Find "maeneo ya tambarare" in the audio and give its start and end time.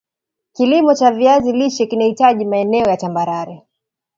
2.45-3.63